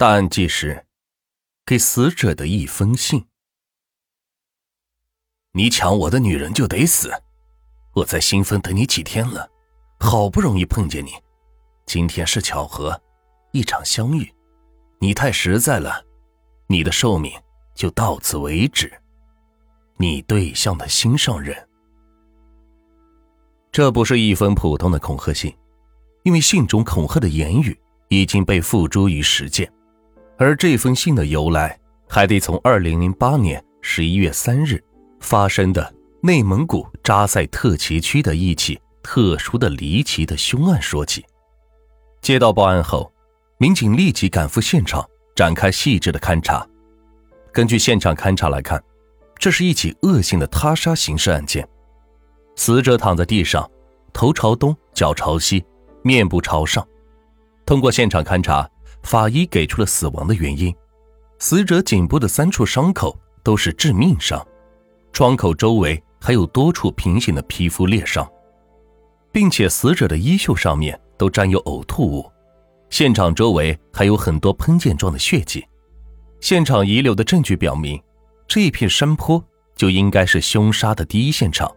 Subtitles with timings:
[0.00, 0.86] 大案纪实：
[1.66, 3.22] 给死者的一封信。
[5.52, 7.12] 你抢我的女人就得死！
[7.92, 9.46] 我在新丰等你几天了，
[9.98, 11.10] 好不容易碰见你，
[11.84, 12.98] 今天是巧合，
[13.52, 14.32] 一场相遇。
[15.00, 16.02] 你太实在了，
[16.66, 17.30] 你的寿命
[17.74, 18.90] 就到此为止。
[19.98, 21.68] 你对象的心上人。
[23.70, 25.54] 这不是一封普通的恐吓信，
[26.22, 27.78] 因为信中恐吓的言语
[28.08, 29.70] 已经被付诸于实践。
[30.40, 34.82] 而这封信的由来，还得从二零零八年十一月三日
[35.20, 41.22] 发生的内蒙古扎赛特旗区的一起特殊的离奇的凶案说起。
[42.22, 43.12] 接到报案后，
[43.58, 46.66] 民警立即赶赴现场，展开细致的勘查。
[47.52, 48.82] 根据现场勘查来看，
[49.36, 51.68] 这是一起恶性的他杀刑事案件。
[52.56, 53.70] 死者躺在地上，
[54.10, 55.62] 头朝东，脚朝西，
[56.02, 56.82] 面部朝上。
[57.66, 58.66] 通过现场勘查。
[59.02, 60.74] 法医给出了死亡的原因：
[61.38, 64.46] 死者颈部的三处伤口都是致命伤，
[65.12, 68.30] 创口周围还有多处平行的皮肤裂伤，
[69.32, 72.30] 并且死者的衣袖上面都沾有呕吐物，
[72.90, 75.66] 现场周围还有很多喷溅状的血迹。
[76.40, 78.00] 现场遗留的证据表明，
[78.46, 79.42] 这一片山坡
[79.74, 81.70] 就应该是凶杀的第一现场。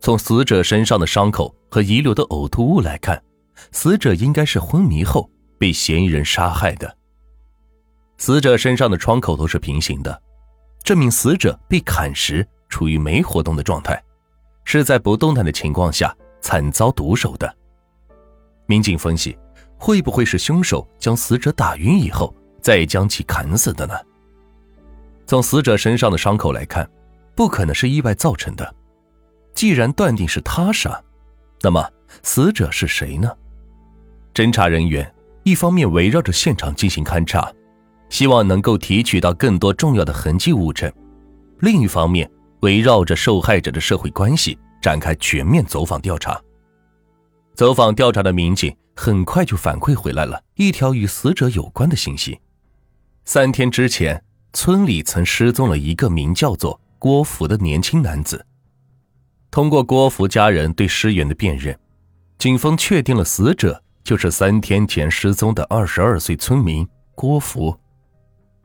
[0.00, 3.22] 从死者身上的伤口和遗留的呕吐物来看，
[3.72, 5.28] 死者应该是昏迷后。
[5.58, 6.96] 被嫌疑人杀害的。
[8.18, 10.22] 死者身上的窗口都是平行的，
[10.82, 14.02] 证明死者被砍时处于没活动的状态，
[14.64, 17.54] 是在不动弹的情况下惨遭毒手的。
[18.66, 19.38] 民警分析，
[19.76, 23.94] 会不会是凶手将死者打晕以后再将其砍死的呢？
[25.26, 26.88] 从死者身上的伤口来看，
[27.34, 28.74] 不可能是意外造成的。
[29.54, 31.02] 既然断定是他杀，
[31.60, 31.86] 那么
[32.22, 33.30] 死者是谁呢？
[34.32, 35.12] 侦查人员。
[35.46, 37.48] 一方面围绕着现场进行勘查，
[38.08, 40.90] 希望能够提取到更多重要的痕迹物证；
[41.60, 42.28] 另一方面，
[42.62, 46.36] 围绕着受害者的社会关系展开全面走访调查。
[47.54, 52.40] 走访调查的民警很快就反馈回来了一条与死者有关的信息：
[53.24, 54.20] 三天之前，
[54.52, 58.44] 村里曾失踪了一个名叫做郭福的年轻男子。
[59.52, 61.78] 通过郭福家人对尸源的辨认，
[62.36, 63.80] 警方确定了死者。
[64.06, 66.86] 就是三天前失踪的二十二岁村民
[67.16, 67.76] 郭福，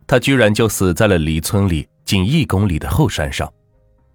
[0.05, 3.51] 他居然就死在了离村里仅一公里的后山上。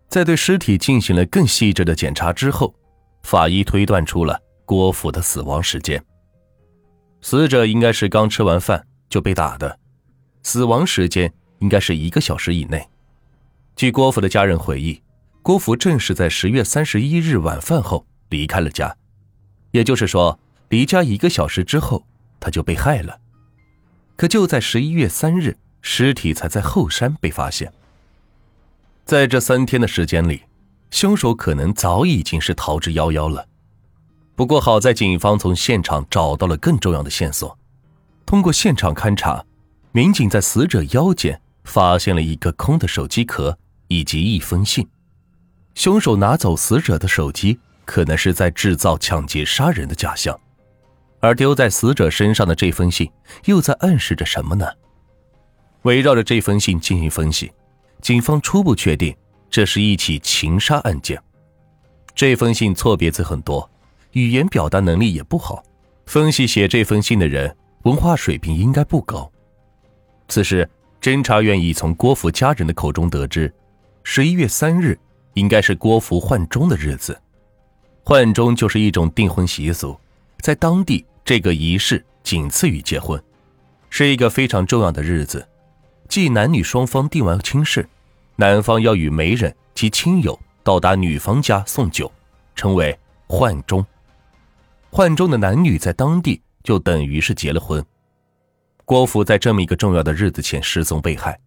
[0.08, 2.72] 在对尸体进行了更细致的检查之后，
[3.24, 6.00] 法医推断出了郭福的死亡时间。
[7.22, 9.76] 死者应该是刚吃完饭就被打的，
[10.44, 12.88] 死亡时间应该是一个小时以内。
[13.74, 15.02] 据郭福的家人回忆，
[15.42, 18.96] 郭福正是在十月三十一日晚饭后离开了家，
[19.72, 20.38] 也就是说。
[20.68, 22.04] 离家一个小时之后，
[22.40, 23.20] 他就被害了。
[24.16, 27.72] 可就在十一月三日，尸体才在后山被发现。
[29.04, 30.42] 在这三天的时间里，
[30.90, 33.46] 凶手可能早已经是逃之夭夭了。
[34.34, 37.56] 不过好在警方从现场找到了更重要的线索。
[38.24, 39.44] 通过现场勘查，
[39.92, 43.56] 民警在死者腰间发现了一个空的手机壳
[43.88, 44.86] 以及一封信。
[45.74, 50.38] 凶手拿走死者的手机，可能是在制造抢劫杀人的假象。
[51.20, 53.10] 而丢在死者身上的这封信，
[53.46, 54.66] 又在暗示着什么呢？
[55.82, 57.50] 围绕着这封信进行分析，
[58.00, 59.16] 警方初步确定
[59.48, 61.20] 这是一起情杀案件。
[62.14, 63.68] 这封信错别字很多，
[64.12, 65.62] 语言表达能力也不好，
[66.06, 69.30] 分析写这封信的人文化水平应该不高。
[70.28, 70.68] 此时，
[71.00, 73.52] 侦查员已从郭福家人的口中得知，
[74.02, 74.98] 十一月三日
[75.34, 77.16] 应该是郭福换钟的日子。
[78.02, 79.98] 换钟就是一种订婚习俗。
[80.40, 83.22] 在当地，这个仪式仅次于结婚，
[83.90, 85.46] 是一个非常重要的日子。
[86.08, 87.88] 即男女双方定完亲事，
[88.36, 92.10] 男方要与媒人及亲友到达女方家送酒，
[92.54, 92.96] 称为
[93.26, 93.84] 换钟。
[94.90, 97.84] 换钟的男女在当地就等于是结了婚。
[98.84, 101.38] 郭福在这么一个重要的日子前失踪被害，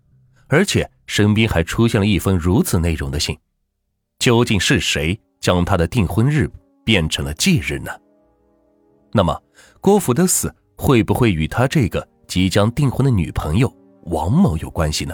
[0.47, 3.37] 而且身边还出现了一封如此内容的信，
[4.19, 6.51] 究竟是谁将他的订婚日
[6.83, 7.91] 变成了忌日呢？
[9.11, 9.37] 那么，
[9.81, 13.71] 郭福的死会不会与他这个即将订婚的女朋友
[14.03, 15.13] 王某有关系呢？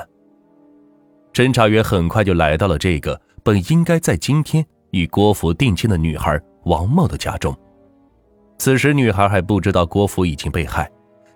[1.34, 7.56] 侦查员很快就来到了这个本应该在今天与郭福定亲的女孩王某的家中。
[8.58, 10.90] 此时，女孩还不知道郭福已经被害，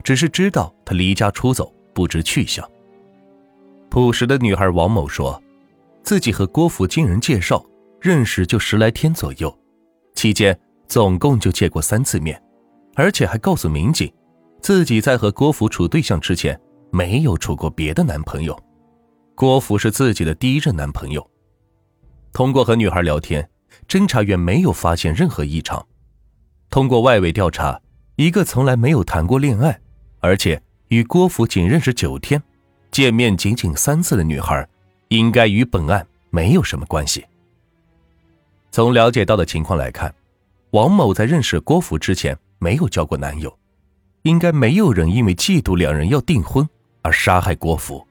[0.03, 2.65] 只是知道他离家出走，不知去向。
[3.89, 5.41] 朴实的女孩王某说，
[6.03, 7.65] 自己和郭福经人介绍
[7.99, 9.53] 认识就十来天左右，
[10.13, 10.57] 期间
[10.87, 12.41] 总共就见过三次面。
[12.99, 14.11] 而且还告诉民警，
[14.61, 16.59] 自己在和郭福处对象之前
[16.91, 18.61] 没有处过别的男朋友，
[19.35, 21.25] 郭福是自己的第一任男朋友。
[22.33, 23.49] 通过和女孩聊天，
[23.87, 25.87] 侦查员没有发现任何异常。
[26.69, 27.79] 通过外围调查，
[28.17, 29.79] 一个从来没有谈过恋爱，
[30.19, 32.43] 而且与郭福仅认识九天、
[32.91, 34.67] 见面仅仅三次的女孩，
[35.07, 37.25] 应该与本案没有什么关系。
[38.71, 40.13] 从了解到的情况来看，
[40.71, 43.57] 王某在认识郭福之前没有交过男友，
[44.21, 46.67] 应该没有人因为嫉妒两人要订婚
[47.01, 48.05] 而杀害郭福。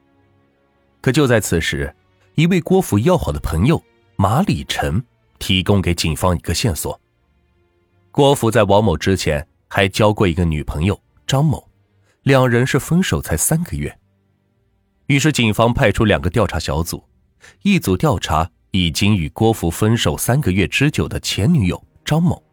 [1.01, 1.95] 可就在此时，
[2.35, 3.81] 一位郭福要好的朋友
[4.17, 5.01] 马礼成
[5.37, 6.99] 提供给警方一个线索。
[8.11, 11.69] 郭福在王某之前还交过一个女朋友张某，
[12.23, 13.97] 两人是分手才三个月。
[15.05, 17.03] 于是警方派出两个调查小组，
[17.61, 22.43] 一组调查已经与郭福分手三个月之久的前女友张某，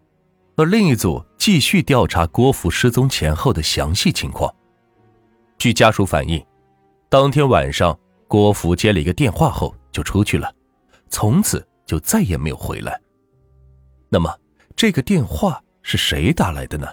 [0.56, 4.52] 而另一组继续调查郭福失踪前后的详细情况。
[5.58, 6.44] 据家属反映，
[7.08, 7.96] 当天晚上
[8.26, 10.52] 郭福接了一个电话后就出去了，
[11.08, 13.00] 从此就再也没有回来。
[14.08, 14.28] 那么。
[14.74, 16.88] 这个电话是谁打来的呢？